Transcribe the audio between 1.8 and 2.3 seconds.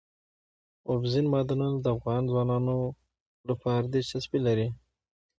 د افغان